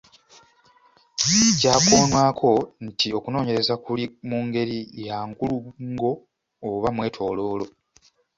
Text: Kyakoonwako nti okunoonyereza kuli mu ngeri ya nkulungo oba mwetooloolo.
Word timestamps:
Kyakoonwako 1.59 2.49
nti 2.85 3.07
okunoonyereza 3.17 3.75
kuli 3.83 4.05
mu 4.29 4.37
ngeri 4.45 4.79
ya 5.07 5.17
nkulungo 5.29 6.11
oba 6.69 6.89
mwetooloolo. 6.95 7.65